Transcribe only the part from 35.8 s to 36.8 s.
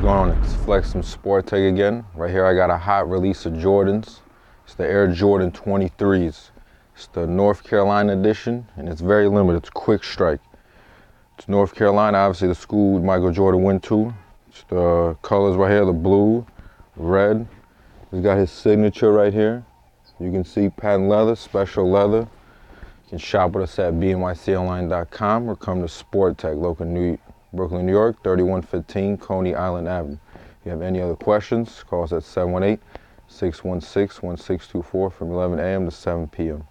to 7 p.m.